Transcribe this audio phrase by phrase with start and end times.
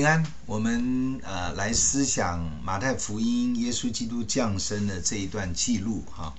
[0.00, 6.34] 平安，我们呃来思想马太福音耶稣基督降生的这一段记录哈。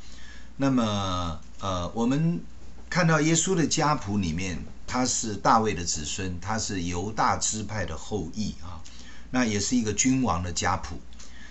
[0.58, 2.42] 那么呃，我们
[2.90, 8.82] 看到耶稣的家谱里面，他是大卫的子孙，他是犹大支派的后裔啊，
[9.30, 11.00] 那也是一个君王的家谱。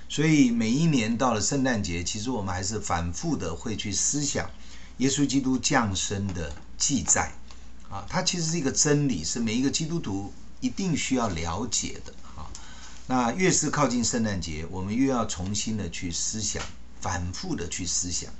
[0.08, 4.50] 所以每一年到了圣诞节，其实我们还是反复的会去思想
[4.96, 7.30] 耶稣基督降生的记载
[7.88, 10.32] 啊，它其实是一个真理，是每一个基督徒。
[10.60, 12.46] 一定需要了解的啊！
[13.06, 16.62] 那越是靠近圣诞节，我们越要重新的去思想，
[17.00, 18.30] 反复的去思想。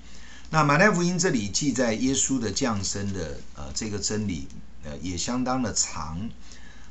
[0.51, 4.48] 那马太福音这里记载耶稣的降生的呃这个真理
[4.84, 6.29] 呃也相当的长，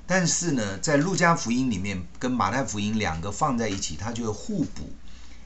[0.08, 4.92] 但是呢，在路加福音里面跟马太福音两个放在一起，它就会互补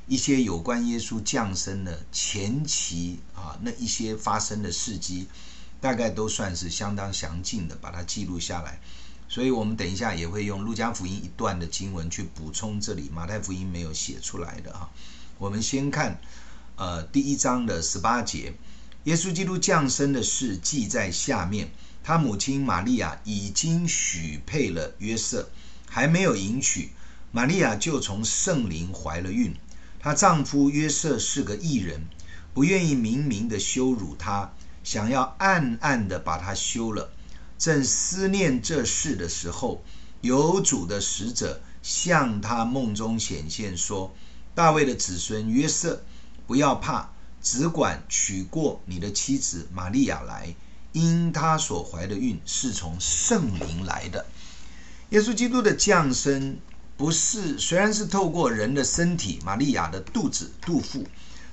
[0.07, 5.27] 一些有关耶稣降生的前期啊那一些发生的事迹，
[5.81, 8.79] 大概都算是相当详尽的把它记录下来。
[9.33, 14.91] 所以，我们等一下也会用路加福音一段的经文去补充这里马太福音没有写出来的啊。
[15.39, 16.21] 我们先看，
[16.75, 18.53] 呃，第一章的十八节，
[19.05, 21.71] 耶稣基督降生的事记在下面。
[22.03, 25.49] 他母亲玛利亚已经许配了约瑟，
[25.89, 26.91] 还没有迎娶，
[27.31, 29.55] 玛利亚就从圣灵怀了孕。
[29.99, 32.01] 她丈夫约瑟是个异人，
[32.53, 34.53] 不愿意明明的羞辱她，
[34.83, 37.12] 想要暗暗的把她休了。
[37.63, 39.81] 正思念这事的时候，
[40.19, 44.13] 有主的使者向他梦中显现，说
[44.53, 46.03] ：“大卫的子孙约瑟，
[46.45, 50.53] 不要怕，只管娶过你的妻子玛利亚来，
[50.91, 54.25] 因她所怀的孕是从圣灵来的。”
[55.11, 56.57] 耶稣基督的降生
[56.97, 61.05] 不是，虽然是透过人的身体，玛利亚的肚子肚腹，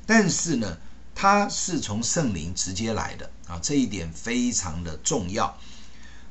[0.07, 0.77] 但是呢，
[1.15, 5.57] 他是从圣灵直接来的啊，这一点非常的重要。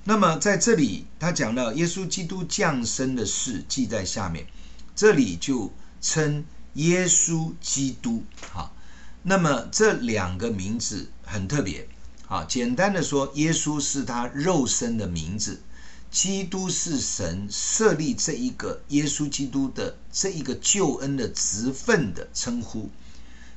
[0.10, 4.48] 那么在这里，他讲到耶稣基督降生的事记在下面，
[4.96, 5.72] 这里就
[6.02, 6.44] 称
[6.74, 8.24] 耶稣基督。
[8.50, 8.76] 好，
[9.22, 11.88] 那么这两个名字很特别。
[12.26, 15.62] 好，简单的说，耶稣是他肉身的名字，
[16.10, 22.90] 基督是神设立这一个耶稣基督的这一个救恩的职分的称呼，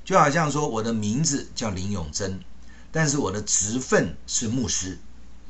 [0.05, 2.41] 就好像说我的名字叫林永贞，
[2.91, 4.99] 但是我的职分是牧师。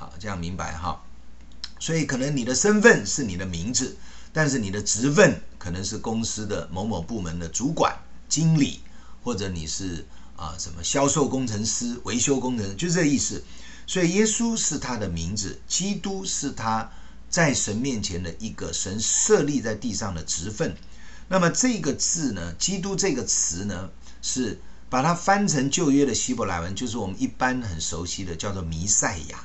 [0.02, 1.00] 啊，这样明白哈，
[1.78, 3.96] 所以可能你的身份是你的名字，
[4.32, 7.96] 但是你的职分可能是公司的某某部门的主管、
[8.28, 8.80] 经理，
[9.22, 10.04] 或者你是
[10.34, 13.44] 啊什么销售工程师、维修工程师，就这意思。
[13.86, 16.90] 所以耶稣是他的名字，基督是他
[17.28, 20.76] 在神面前的一个神设立在地上的职分。
[21.28, 23.90] 那么这个字呢，基督这个词呢，
[24.20, 29.44] 是把它翻成旧约的希伯来文，就是我们一般很熟悉的叫做弥赛亚。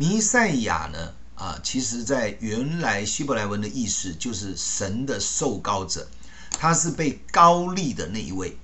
[0.00, 1.12] 弥赛亚呢？
[1.34, 6.06] 啊，其实，在原来希伯来文的意思就是神的受膏者，
[6.52, 8.56] 他是被膏立的那一位。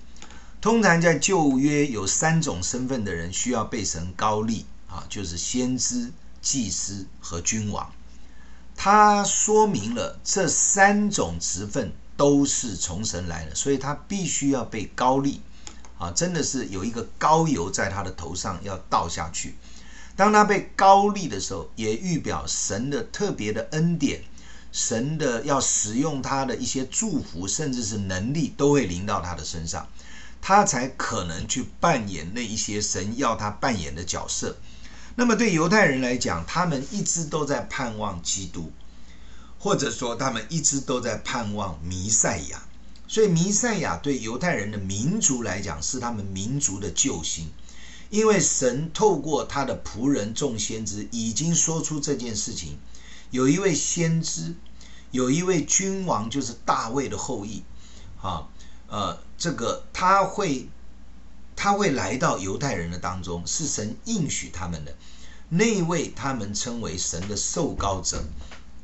[0.61, 7.93] 通常在旧约有三种身份的人需要被神膏立啊，就是先知、祭司和君王。
[8.77, 15.41] 他说明了这三种职分都是从神来的，所以他必须要被膏立
[15.99, 19.57] 啊，真的是有一个膏油在他的头上要倒下去。
[20.17, 24.23] 当他被膏立的时候，也预表神的特别的恩典，
[24.71, 29.89] 神的要使用他的一些祝福，甚至是能力，都会临到他的身上，
[30.41, 34.57] 他才可能去扮演那一些神要他扮演的角色。
[35.17, 38.73] 那么对犹太人来讲，他们一直都在盼望基督，
[39.59, 42.63] 或者说他们一直都在盼望弥赛亚。
[43.07, 47.49] 所以弥赛亚对犹太人的民族来讲，是他们民族的救星。
[48.15, 52.79] 因为神透过他的仆人众先知已经说出这件事情，
[53.33, 54.55] 有一位先知，
[55.11, 57.65] 有一位君王，就是大卫的后裔，
[58.23, 58.47] 啊，
[58.87, 60.69] 呃，这个他会
[61.57, 64.95] 他会来到犹太人的当中，是神应许他们的
[65.49, 68.23] 那一位，他们称为神的受膏者。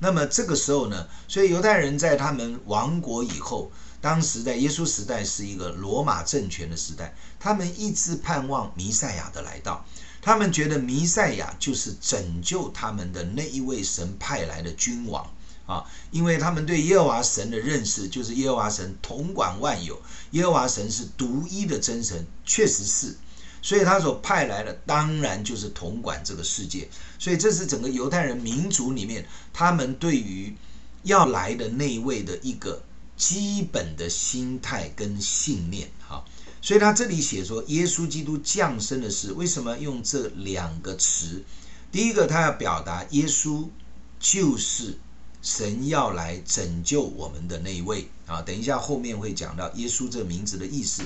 [0.00, 3.70] 那么这个时候呢，所以犹太人在他们亡国以后。
[4.00, 9.84] 当时在耶稣时代是一个罗马政权的时代，他们一直盼望弥赛亚的来到，
[10.22, 15.30] 他们觉得弥赛亚就是拯救他们的那一位神派来的君王
[15.66, 20.00] 啊，因为他们对耶和华神的认识就是耶和华神统管万有，
[20.30, 23.14] 耶和华神是独一的真神，确实是，
[23.60, 26.88] 所以他所派来的当然就是统管这个世界，
[27.18, 30.56] 所以这是整个犹太人民族里面他们对于
[31.02, 32.82] 要来的那一位的一个。
[33.20, 36.24] 基本的心态跟信念，好，
[36.62, 41.44] 所以他这里写说，耶稣基督降生的事，为什么用这两个词？
[41.92, 43.68] 第一个，他要表达耶稣
[44.18, 44.98] 就是
[45.42, 48.40] 神要来拯救我们的那一位啊。
[48.40, 51.02] 等一下后面会讲到耶稣这个名字的意思，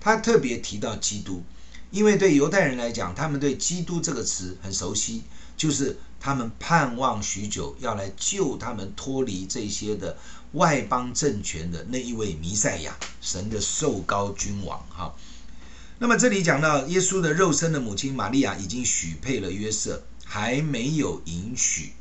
[0.00, 1.42] 他特别提到基督，
[1.90, 5.24] 因为对犹太人来讲，他们对基督这个词很熟悉，
[5.58, 10.16] 就是他们盼望许久要来救他们脱离这些的
[10.52, 15.14] 外邦政权的那一位弥赛亚，神的受膏君王哈。
[15.98, 21.92] 那么这里讲到耶稣的肉身的母亲玛利亚已经许配了约瑟，还没有迎娶。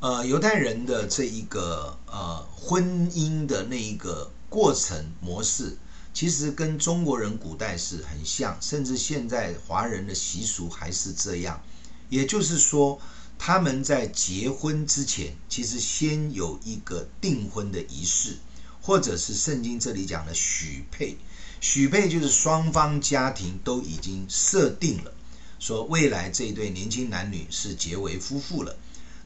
[0.00, 5.76] 呃，犹太人的这一个呃婚姻的那一个过程模式，
[6.14, 11.60] 其实跟中国人古代是很像，甚至现在华人的习俗还是这样。
[12.10, 13.00] 也就是说，
[13.38, 18.36] 他们在结婚之前，其实先有一个订婚的仪式，
[18.82, 21.16] 或者是圣经这里讲的许配。
[21.60, 25.12] 许配就是双方家庭都已经设定了，
[25.58, 28.76] 说未来这一对年轻男女是结为夫妇了。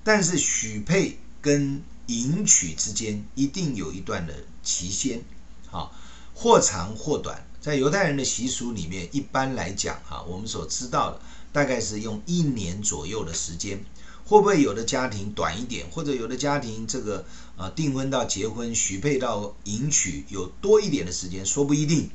[0.05, 5.23] 但是许配跟迎娶之间一定有一段的期限，
[5.71, 5.91] 啊，
[6.35, 7.47] 或长或短。
[7.61, 11.21] 在犹太人的习俗里面，一般来讲，哈，我们所知道的
[11.53, 13.85] 大概是用一年左右的时间。
[14.25, 17.25] 会不会有的家庭短一点，或者有的家庭这个
[17.57, 22.11] 呃订婚到结婚、许配到迎娶有多一点的时间，说不一定。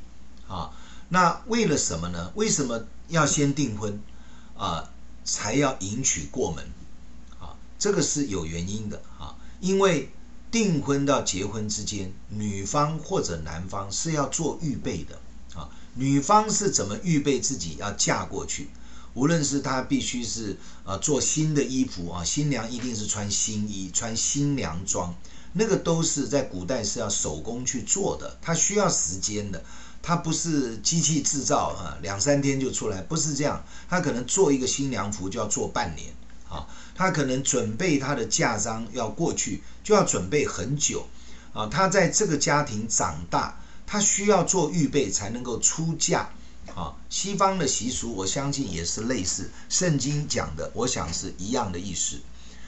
[0.48, 0.70] 啊，
[1.10, 2.32] 那为了什么呢？
[2.34, 4.00] 为什么要先订婚
[4.56, 4.90] 啊，
[5.24, 6.64] 才要迎娶过门？
[7.38, 10.10] 啊，这个是有原因的啊，因为
[10.50, 15.20] 订婚到结婚之间，女方或者男方是要做预备的
[15.54, 15.68] 啊。
[15.94, 18.68] 女方是怎么预备自己要嫁过去？
[19.18, 25.12] 无论是她必须是呃做新的衣服啊，新娘一定是穿新衣、穿新娘装，
[25.54, 29.64] 那个都是在古代是要手工去做的，它需要时间的。
[30.00, 33.64] 它不是机器制造啊，两三天就出来，不是这样。
[33.90, 36.14] 他可能做一个新娘服就要做半年
[36.48, 41.08] 啊，他可能准备他的嫁妆要过去就要准备很久
[41.52, 41.66] 啊。
[41.66, 46.30] 他在这个家庭长大，他需要做预备才能够出嫁
[46.78, 46.94] 啊。
[47.08, 52.20] 西方的习俗我相信也是类似，圣经讲的，我想是一样的意思。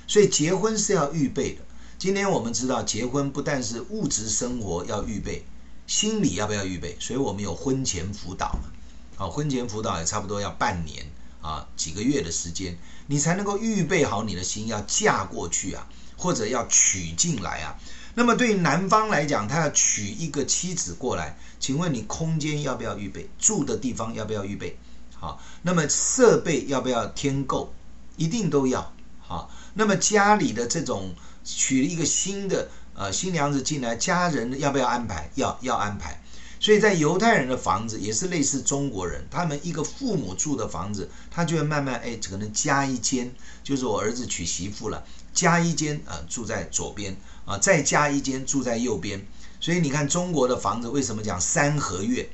[0.07, 1.61] 所以结婚是要预备的。
[1.99, 5.45] 今天我们知道，结婚不但是物质生活要预备。
[5.87, 6.97] 心理要不要预备？
[7.01, 11.05] 所以我们有婚前辅导嘛，啊，婚前辅导也差不多要半年
[11.43, 12.79] 啊，几个月的时间，
[13.09, 17.75] 你才能够预备好你的心要嫁过去啊，或者要娶进来啊。
[18.15, 23.29] 那么对于男方来讲，他要娶一个妻子过来，请问你空间要不要预备？
[23.39, 24.77] 住的地方要不要预备？
[25.15, 27.73] 好，那么设备要不要添购？
[28.17, 28.93] 一定都要。
[29.21, 31.15] 好，那么家里的这种
[31.45, 32.69] 娶了一个新的。
[32.93, 35.31] 呃，新娘子进来，家人要不要安排？
[35.35, 36.20] 要要安排。
[36.61, 43.33] 所以在犹太人的房子也是类似中国人，他们一个父母住的房子，他就会慢慢哎，可能加一间，
[43.65, 45.03] 就是我儿子娶媳妇了，
[45.33, 47.17] 加一间啊、住在左边
[47.47, 49.27] 啊，再加一间住在右边。
[49.59, 52.29] 所以你看中国的房子为什么讲三合院，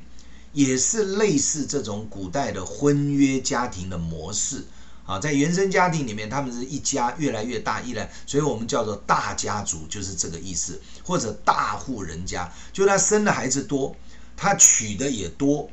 [0.53, 4.65] 也是类似这种古代的婚约家庭的模式。
[5.07, 13.95] 啊，在原生家庭里面，他们是一家越来越大，一来，所以我们叫做大家族，就是这个意思，或者大户人家，就他生的孩子多，
[14.37, 15.71] 他娶的也多。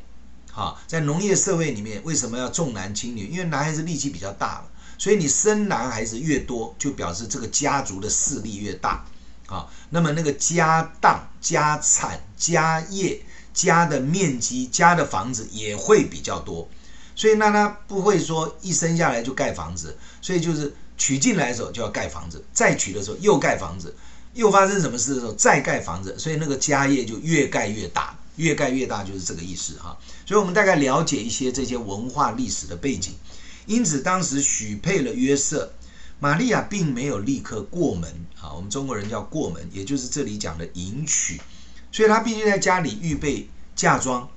[0.51, 3.27] 哈，在农业社会里面，为什么要重男轻女？
[3.27, 4.63] 因为男孩子力气比较大，
[4.97, 9.03] 所以你生男孩子越多，就表示这个家族的势力越大。
[9.47, 13.21] 啊，那么那个家当、家产、家业、
[13.53, 16.67] 家的面积、家的房子也会比较多。
[17.15, 23.95] 所以那他不会说一生下来就盖房子，所以就是娶进来的时候就要盖房子，再娶的时候又盖房子，
[24.33, 29.97] 又发生什么事的时候再盖房子，所以那个家业就越盖越大，越盖越大就是这个意思哈。
[30.25, 33.13] 所以我们大概了解一些这些文化历史的背景，
[33.65, 35.73] 因此当时许配了约瑟，
[36.19, 38.09] 玛利亚并没有立刻过门
[38.41, 41.41] 啊，我们中国人叫过门，也就是这里讲的迎娶，
[41.91, 44.29] 所以他必须在家里预备嫁妆。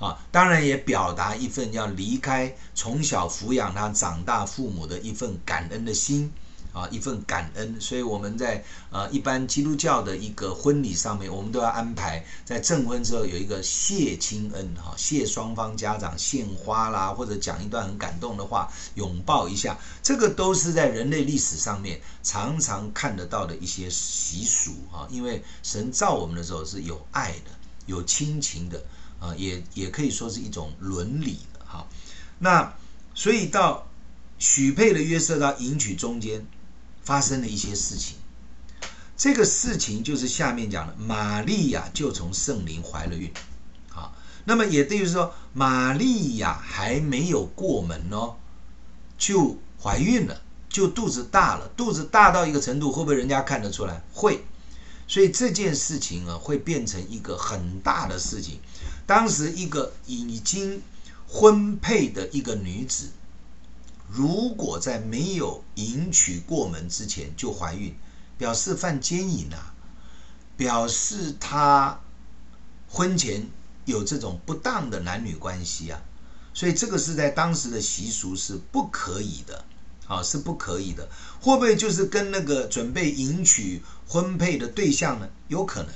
[0.00, 6.32] 啊，当然也表达一份要离开从小抚养他长大父母的一份感恩的心，
[6.72, 7.80] 啊，一份感恩。
[7.80, 27.50] 所以我们在呃一般基督教的一个婚礼上面，我们都要安排在证婚之后有一个谢亲恩，哈，谢双方家长献花啦，或者讲一段很感动的话，拥抱一下，这个都是在人类历史上面常常看得到的一些习俗，哈，因为神造我们的时候是有爱的，
[27.86, 28.82] 有亲情的。
[29.22, 31.86] 啊，也也可以说是一种伦理的哈。
[32.40, 32.74] 那
[33.14, 33.86] 所以到
[34.40, 36.44] 许配的约瑟到迎娶中间
[37.02, 38.16] 发生了一些事情，
[39.16, 43.32] 这个事情就是下面讲的，玛利亚就从圣灵怀了孕。
[43.94, 44.12] 啊，
[44.44, 48.36] 那么也等于说，玛利亚还没有过门哦，
[49.18, 54.02] 就怀孕了，就肚子大了，肚子大到一个程度，会不会人家看得出来？
[54.12, 54.44] 会。
[55.08, 58.60] 所以这件事情啊，会变成一个很大的事情。
[59.06, 60.80] 当时一个已经
[61.28, 63.10] 婚配的一个女子，
[64.12, 67.94] 如果在没有迎娶过门之前就怀孕，
[68.36, 69.72] 表示犯奸淫啊，
[70.56, 71.98] 表示她
[72.88, 73.48] 婚前
[73.86, 76.02] 有这种不当的男女关系啊。
[76.52, 79.64] 所以这个是在当时的习俗是不可以的。
[80.08, 81.08] 啊，是不可以的。
[81.40, 85.30] 会不会就是跟那个准备迎娶婚配的对象呢？
[85.48, 85.94] 有可能，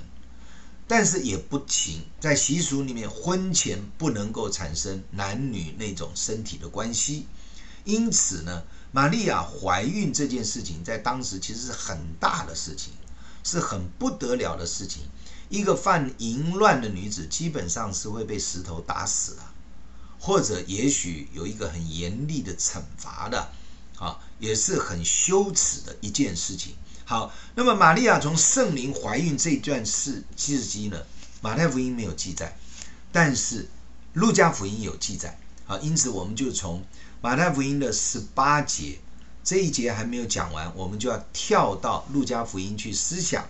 [0.87, 2.01] 但是也不行。
[2.19, 7.27] 在习俗里面，婚前不能够产生男女那种身体的关系。
[7.87, 8.63] 因此呢，
[8.93, 12.93] 玛利亚怀孕这件事情，在当时其实是很大的事情，
[13.43, 15.05] 是很不得了的事情。
[15.49, 19.43] 一个犯淫乱的女子，基本上是会被石头打死的，
[20.21, 23.49] 或者也许有一个很严厉的惩罚的。
[23.99, 26.75] 啊，也是很羞耻的一件事情。
[27.07, 30.99] 好，那么玛利亚从圣灵怀孕这段事事迹呢，
[31.41, 32.59] 马太福音没有记载，
[33.11, 33.71] 但是
[34.13, 35.39] 路加福音有记载。
[35.67, 36.85] 啊，因此我们就从
[37.27, 39.01] 马太福音的十八节
[39.43, 43.45] 这一节还没有讲完，我们就要跳到路加福音去思想，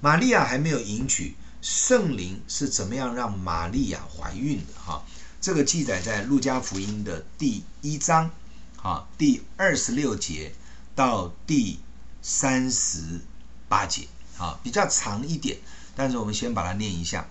[0.00, 4.72] 玛利亚还没有迎娶，圣灵是怎么样让玛利亚怀孕的？
[4.82, 5.02] 哈，
[5.42, 8.30] 这个记载在路加福音的第一章。
[8.78, 10.54] 哈，第二十六节
[10.94, 11.80] 到第
[12.22, 13.20] 三十
[13.68, 14.08] 八节，
[14.38, 15.58] 啊，比较长一点，
[15.94, 17.28] 但是我们先把它念一下。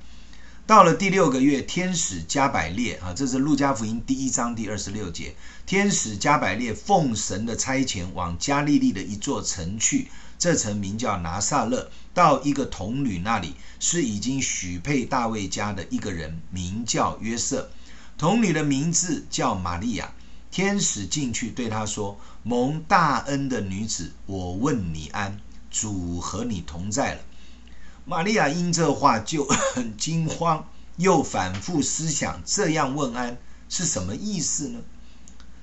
[0.67, 5.33] 到了第六个月，天使加百列，啊，这是路加福音第一章第二十六节，
[5.65, 17.69] 天使加百列奉神的差遣往加利利的一座城去，这城名叫拿撒勒，到一个童女那里，是已经许配大卫家的一个人，名叫约瑟，
[18.17, 20.11] 童女的名字叫玛利亚。
[20.51, 25.39] 天使进去对他说：“蒙大恩的女子，我问你安，
[25.71, 27.21] 主和你同在了。”
[28.09, 33.37] 玛利亚因这话就很惊慌，又反复思想，这样问安
[33.67, 34.79] 是什么意思呢？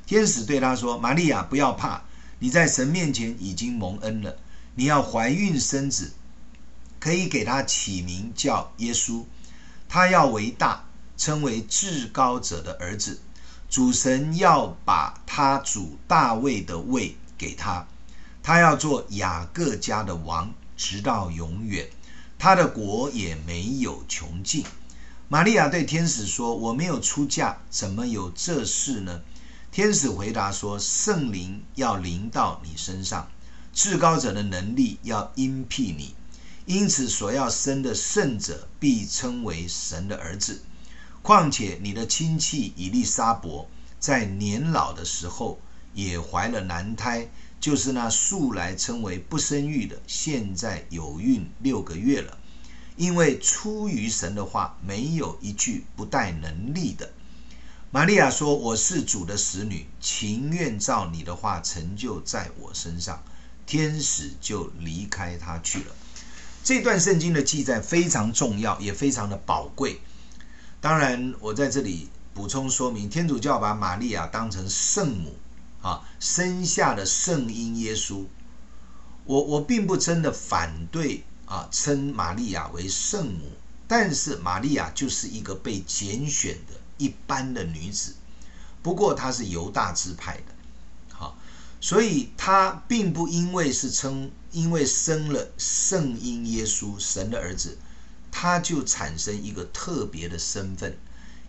[0.04, 2.02] 天使对他说：“玛利亚，不要怕，
[2.40, 4.36] 你在神面前已经蒙恩了。
[4.74, 6.12] 你要怀孕生子，
[7.00, 9.24] 可以给他起名叫耶稣，
[9.88, 10.84] 他要为大，
[11.16, 13.20] 称为至高者的儿子。”
[13.70, 17.86] 主神要把他主大卫的位给他，
[18.42, 21.88] 他要做雅各家的王，直到永远，
[22.44, 24.66] 他的国也没有穷尽。
[25.28, 29.22] 玛利亚对天使说：“我没有出嫁，怎么有这事呢？”
[29.72, 33.30] 天使回答说：“圣灵要临到你身上，
[33.72, 36.14] 至高者的能力要荫庇你，
[36.66, 40.60] 因此所要生的圣者必称为神的儿子。”
[41.24, 43.66] 况且你的亲戚以利沙伯
[43.98, 45.58] 在年老的时候
[45.94, 47.26] 也怀了男胎，
[47.64, 52.36] 就是那素来称为不生育的，现在有孕六个月了。
[52.94, 57.10] 因为出于神的话，没有一句不带能力的。
[57.90, 63.24] 玛利亚说：“我是主的使女，情愿照你的话成就在我身上。”
[63.64, 65.96] 天使就离开她去了。
[66.62, 70.02] 这段圣经的记载非常重要，也非常的宝贵。
[70.82, 75.34] 当然，我在这里补充说明，天主教把玛利亚当成圣母
[75.84, 78.24] 啊，生下的圣婴耶稣。
[79.26, 83.52] 我我并不真的反对啊，称玛利亚为圣母，
[83.86, 88.14] 但是玛利亚就是一个被拣选的一般的女子。
[88.82, 90.54] 不过她是犹大支派的，
[91.12, 91.36] 好，
[91.80, 97.76] 所以她并不因为是称，因为生了圣婴耶稣，神的儿子。
[98.36, 100.98] 她就产生一个特别的身份，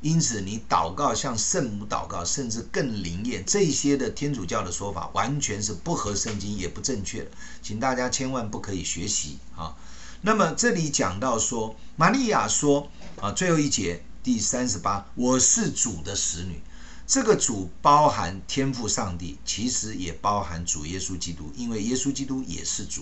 [0.06, 7.32] 因此你祷告向圣母祷告，甚至更灵验，这些的天主教的说法完全是不合圣经，也不正确的，
[7.64, 9.76] 请大家千万不可以学习啊。
[10.22, 12.88] 那么这里讲到说，玛利亚说
[13.20, 16.62] 啊，最后一节第三十八，我是主的使女，
[17.08, 23.02] 这个主包含天父上帝，其实也包含主耶稣基督，因为耶稣基督也是主，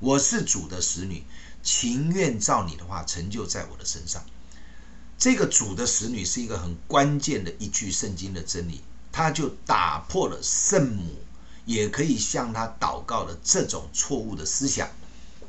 [0.00, 1.24] 我是主的使女。
[1.62, 4.22] 情愿照你的话成就在我的身上。
[5.22, 8.80] 这个主的使女是一个很关键的一句圣经的真理，
[9.12, 11.14] 他就打破了圣母
[11.64, 14.90] 也可以向他祷告的这种错误的思想。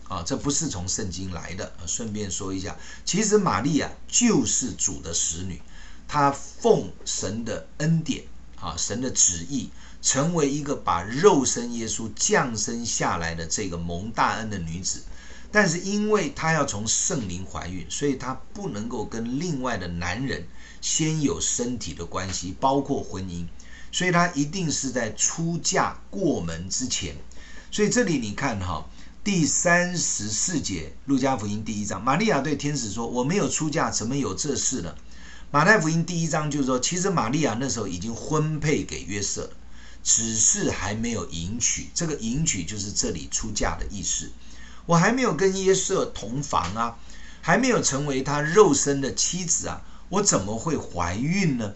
[0.08, 1.74] 啊，这不是从圣经来的。
[1.88, 5.60] 顺便说一下，其实玛利亚就是主的使女，
[6.08, 8.26] 她奉神的恩典
[8.60, 9.72] 啊，神的旨意，
[10.04, 15.02] 成为一个把肉身耶稣降生下来的这个蒙大恩的女子。
[15.54, 20.46] 但是因为她要从圣灵怀孕，所以她不能够跟另外的男人
[20.82, 23.48] 先有身体的关系，包括婚姻。
[23.96, 27.16] 所以他一定是在出嫁过门之前。
[27.70, 28.90] 所以这里你看哈，
[29.24, 34.96] 第三十四节，路加福音第一章，玛利亚对天使说：“我没有出嫁，怎么有这事呢？”
[35.54, 39.52] 马太福音第一章就是说，其实玛利亚那时候已经婚配给约瑟了，
[40.04, 41.86] 只是还没有迎娶。
[41.94, 44.32] 这个迎娶就是这里出嫁的意思。
[44.86, 46.98] 我还没有跟约瑟同房啊，
[47.42, 51.74] 还没有成为他肉身的妻子啊，我怎么会怀孕呢？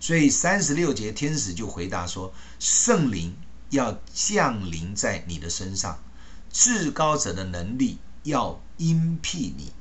[0.00, 3.36] 所以三十六节天使就回答说：“圣灵
[3.70, 5.98] 要降临在你的身上，
[6.52, 9.72] 至高者的能力要荫庇你，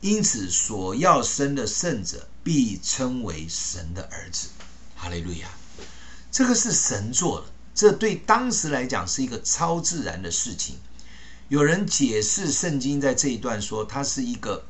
[0.00, 4.48] 因此所要生的圣者必称为神的儿子。”
[4.96, 5.48] 哈利路亚！
[6.30, 10.76] 这个是神做的，这对当时来讲是一个超自然的事情。
[11.50, 14.62] 有人解释圣经在这一段说，他是一个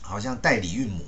[0.00, 1.04] 好像代理孕母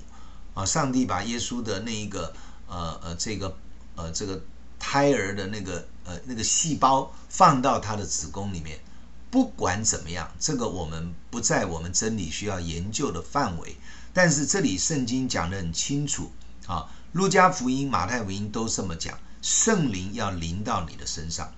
[0.53, 2.35] 啊，上帝把耶稣的那一个
[2.69, 3.57] 呃呃这个
[3.95, 4.39] 呃这个
[4.79, 8.79] 胎儿的那个呃那个细胞放到他的子宫里面。
[9.31, 13.77] 不管怎么样，这个我们不在我们真理需要研究的范围。
[14.13, 16.31] 但是这里圣经讲得很清楚
[16.67, 21.55] 啊，路加福音、马太福音都这么讲，圣灵要临到你的身上，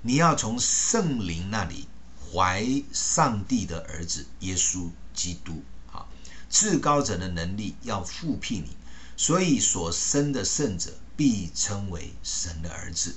[0.00, 1.86] 你要从圣灵那里。
[2.34, 5.62] 怀上帝的儿子耶稣基督，
[5.92, 6.04] 啊，
[6.50, 8.70] 至高者的能力要覆庇你，
[9.16, 13.14] 所以所生的圣者必称为神的儿子，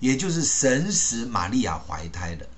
[0.00, 2.48] 也就是神使玛利亚怀胎的，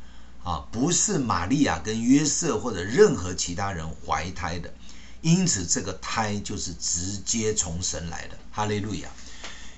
[0.45, 4.73] 啊，不是玛利亚跟约瑟或者任何其他人怀胎的，
[5.21, 8.39] 因此这个胎就是直接从神来的。
[8.53, 9.11] 哈利路亚！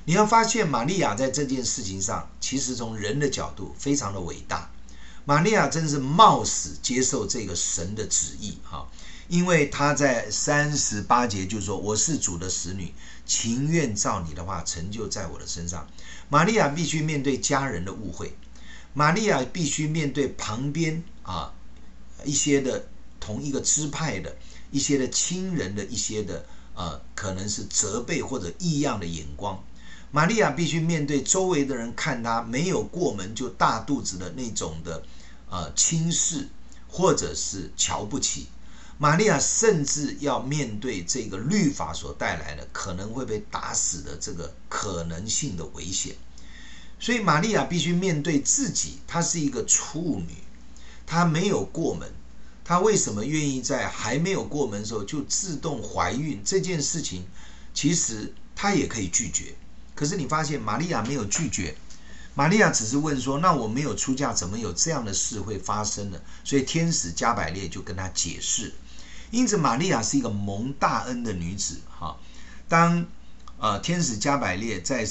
[0.04, 4.71] 你要发现玛利亚在这件事情上，其实从人的角度非常的伟大。
[5.28, 8.88] 玛利亚真是冒死接受这个神的旨意哈，
[9.28, 12.95] 因为她在三十八节就说：“我是主的使女，
[13.26, 15.86] 情愿照你的话成就在我的身上。”
[16.30, 18.34] 玛利亚必须面对家人的误会，
[18.95, 21.52] 玛利亚必须面对旁边啊
[22.25, 22.88] 一些的
[23.21, 24.34] 同一个支派的
[24.71, 29.62] 一些的亲人的一些的呃可能是责备或者异样的眼光。
[30.10, 35.02] 玛利亚必须面对周围的人看她没有过门就大肚子的那种的。
[35.50, 36.49] 呃，轻视
[36.89, 38.49] 或者是瞧不起，
[38.99, 46.17] 玛利亚甚至要面对这个律法所带来的可能会被打死的这个可能性的危险，
[46.99, 50.34] 所以玛利亚必须面对自己，她是一个处女，
[51.06, 52.13] 她没有过门，
[52.65, 56.43] 她为什么愿意在还没有过门的时候就自动怀孕？
[56.45, 57.26] 这件事情
[57.73, 59.54] 其实她也可以拒绝，
[59.95, 61.76] 可是你发现玛利亚没有拒绝。
[62.38, 68.72] 玛利亚只是问说：“那我没有出嫁，怎么有这样的事会发生呢？”所以天使加百列就跟他解释。
[69.32, 71.80] 因此，玛利亚是一个蒙大恩的女子。
[71.90, 72.16] 哈，
[72.68, 73.04] 当
[73.58, 75.04] 呃天使加百列在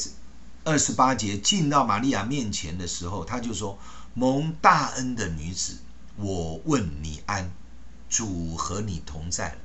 [0.64, 3.78] 二十八节进到玛利亚面前的时候，他就说
[4.16, 5.74] ：“蒙大恩的女子，
[6.16, 7.52] 我问你安，
[8.08, 9.58] 主和你同在。”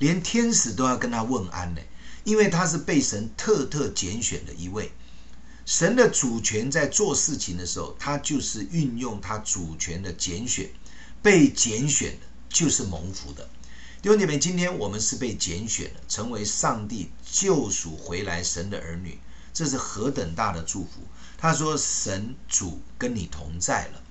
[0.00, 1.82] 连天使都要跟他问安呢，
[2.24, 4.90] 因为他是被神特特拣选的一位。
[5.66, 10.70] 神的主权在做事情的时候，他就是运用他主权的拣选，
[11.22, 13.48] 被拣选的就是蒙福的。
[14.02, 19.18] 弟兄姐妹，今天我们是被拣选的，成为上帝救赎回来神的儿女，
[19.54, 21.00] 这是何等大的祝福！
[21.38, 24.02] 他说：“神主跟你同在了，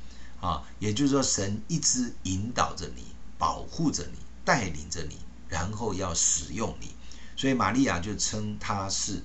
[0.47, 3.03] 啊，也就是说，神一直引导着你，
[3.37, 6.95] 保护着你，带领着你，然后要使用你。
[7.35, 9.21] 所以玛利亚就称她是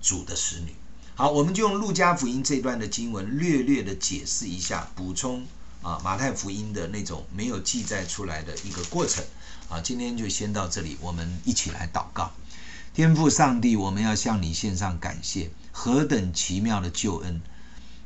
[0.00, 0.74] 主的使女。”
[1.18, 5.46] 好，我们就用路加福音这段的经文略略的解释一下，补充
[5.80, 9.24] 啊马太福音的那种没有记载出来的一个过程。
[9.70, 12.30] 啊，今天就先到这里，我们一起来祷告。
[12.92, 17.40] 天父上帝，我们要向你献上感谢，何等奇妙的救恩！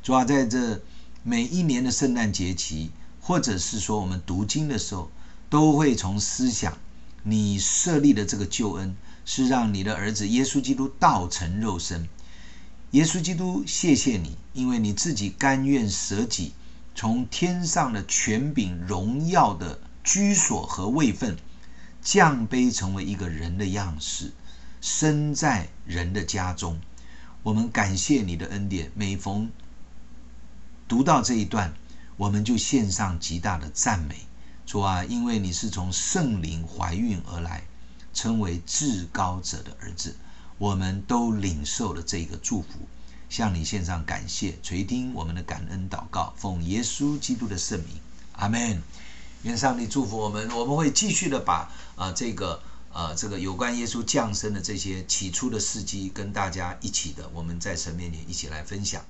[0.01, 0.81] 主啊，在这
[1.21, 5.11] 每一年的圣诞节期，或者是说我们读经的时候，
[5.49, 6.77] 都会从思想
[7.23, 8.95] 你设立的这个救恩，
[9.25, 12.07] 是让你的儿子耶稣基督道成肉身。
[12.91, 16.51] 耶稣基督，谢谢你，因为你自己甘愿舍己，
[16.93, 21.37] 从天上的权柄、荣耀的居所和位分，
[22.01, 24.33] 降卑成为一个人的样式，
[24.81, 26.81] 生在人的家中。
[27.43, 28.91] 我们感谢你的恩典。
[28.93, 29.49] 每逢
[30.85, 31.73] 读到这一段，
[32.17, 34.27] 我们就献上极大的赞美。
[34.65, 37.63] 主啊，因为你是从圣灵怀孕而来，
[38.13, 40.13] 称为至高者的儿子。
[40.61, 42.67] 我们都领受了这个祝福，
[43.31, 47.99] 向你献上感谢，垂听我们的感恩祷告，奉耶稣基督的圣名，
[48.33, 48.79] 阿门。
[49.41, 52.61] 愿上帝祝福我们，我们会继续的把呃这个
[52.93, 59.03] 呃这个有关耶稣降生的这些起初的事迹，跟大家一起的，我们在神面前一起来分享。